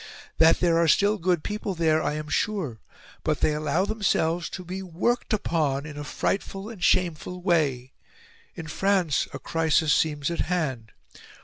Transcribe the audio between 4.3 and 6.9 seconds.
to be worked upon in a frightful and